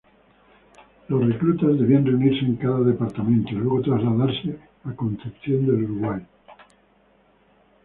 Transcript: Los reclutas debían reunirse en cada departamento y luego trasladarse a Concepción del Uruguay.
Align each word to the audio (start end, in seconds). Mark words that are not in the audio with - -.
Los 1.09 1.27
reclutas 1.27 1.77
debían 1.77 2.03
reunirse 2.03 2.43
en 2.43 2.55
cada 2.55 2.79
departamento 2.79 3.49
y 3.51 3.57
luego 3.57 3.83
trasladarse 3.83 4.57
a 4.85 4.95
Concepción 4.95 5.67
del 5.67 5.83
Uruguay. 5.83 6.25